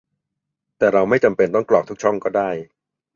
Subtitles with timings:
[0.77, 2.49] แต่เราไม่จำเป็นต้องกรอกทุกช่องก็ได้